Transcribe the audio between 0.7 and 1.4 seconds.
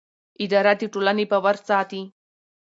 د ټولنې